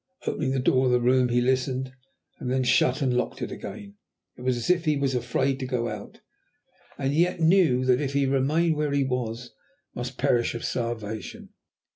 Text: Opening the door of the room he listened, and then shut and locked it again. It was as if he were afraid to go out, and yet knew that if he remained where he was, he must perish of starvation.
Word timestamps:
Opening 0.25 0.49
the 0.49 0.59
door 0.59 0.87
of 0.87 0.91
the 0.91 0.99
room 0.99 1.29
he 1.29 1.41
listened, 1.41 1.91
and 2.39 2.49
then 2.49 2.63
shut 2.63 3.03
and 3.03 3.15
locked 3.15 3.39
it 3.43 3.51
again. 3.51 3.97
It 4.35 4.41
was 4.41 4.57
as 4.57 4.67
if 4.67 4.85
he 4.85 4.97
were 4.97 5.05
afraid 5.05 5.59
to 5.59 5.67
go 5.67 5.89
out, 5.89 6.21
and 6.97 7.13
yet 7.13 7.39
knew 7.39 7.85
that 7.85 8.01
if 8.01 8.13
he 8.13 8.25
remained 8.25 8.77
where 8.77 8.93
he 8.93 9.03
was, 9.03 9.51
he 9.93 9.99
must 9.99 10.17
perish 10.17 10.55
of 10.55 10.65
starvation. 10.65 11.49